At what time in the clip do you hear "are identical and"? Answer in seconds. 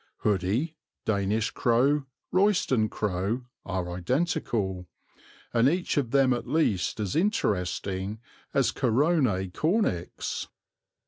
3.67-5.69